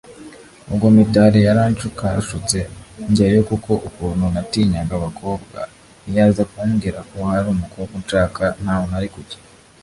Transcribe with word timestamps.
ubwo 0.71 0.85
Mitali 0.95 1.39
yaranshukashutse 1.47 2.57
njyayo 3.09 3.41
kuko 3.49 3.71
ukuntu 3.87 4.23
natinyaga 4.33 4.93
abakobwa 4.99 5.59
iyo 6.09 6.19
aza 6.27 6.43
kumbwira 6.51 6.99
ko 7.09 7.17
hari 7.29 7.47
umukobwa 7.55 7.93
unshaka 7.99 8.43
ntaho 8.63 8.83
nari 8.91 9.07
kujya 9.15 9.39